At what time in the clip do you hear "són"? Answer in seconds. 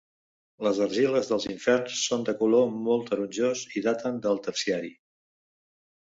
2.11-2.23